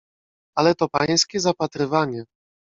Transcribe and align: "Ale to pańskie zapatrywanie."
"Ale 0.57 0.75
to 0.75 0.87
pańskie 0.89 1.39
zapatrywanie." 1.39 2.25